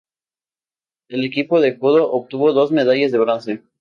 [1.09, 3.63] El equipo de judo obtuvo dos medallas de bronce.